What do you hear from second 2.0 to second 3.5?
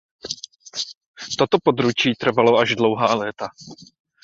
trvalo až dlouhá léta.